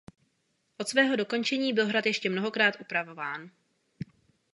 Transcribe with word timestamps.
Od 0.77 0.87
svého 0.89 1.15
dokončení 1.15 1.73
byl 1.73 1.85
hrad 1.87 2.05
ještě 2.05 2.29
mnohokrát 2.29 2.73
upravován. 2.81 3.49